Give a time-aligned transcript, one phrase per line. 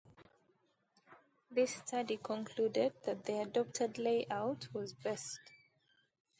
[1.51, 5.39] This study concluded that the adopted layout was best.